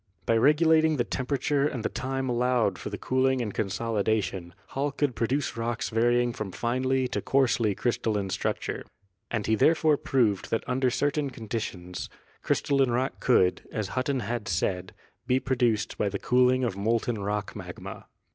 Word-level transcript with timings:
By 0.25 0.35
regulating 0.35 0.97
the 0.97 1.03
temperature 1.03 1.67
and 1.67 1.83
the 1.83 1.87
time 1.87 2.27
allowed 2.27 2.79
for 2.79 2.89
the 2.89 2.97
cooling 2.97 3.39
and 3.39 3.53
consolidation, 3.53 4.55
Hall 4.69 4.91
could 4.91 5.13
produce 5.15 5.55
rocks 5.55 5.89
varying 5.89 6.33
from 6.33 6.51
finely 6.51 7.07
to 7.09 7.21
coarsely 7.21 7.75
crystalline 7.75 8.31
structure. 8.31 8.83
And 9.29 9.45
he 9.45 9.53
therefore 9.53 9.97
proved 9.97 10.49
that 10.49 10.63
under 10.65 10.89
certain 10.89 11.29
conditions 11.29 12.09
crystalline 12.41 12.89
rock 12.89 13.19
could, 13.19 13.61
as 13.71 13.89
Hutton 13.89 14.21
had 14.21 14.47
said, 14.47 14.93
be 15.27 15.39
produced 15.39 15.99
by 15.99 16.09
the 16.09 16.17
cooling 16.17 16.63
of 16.63 16.75
molten 16.75 17.21
rock 17.21 17.55
magma. 17.55 18.07